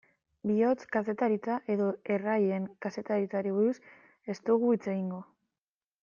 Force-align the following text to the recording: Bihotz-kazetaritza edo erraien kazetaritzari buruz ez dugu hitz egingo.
Bihotz-kazetaritza 0.51 1.57
edo 1.73 1.89
erraien 2.15 2.65
kazetaritzari 2.85 3.51
buruz 3.59 3.75
ez 4.35 4.37
dugu 4.51 4.73
hitz 4.77 4.85
egingo. 4.95 5.21